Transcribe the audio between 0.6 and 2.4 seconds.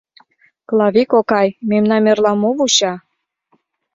—Клави кокай, мемнам эрла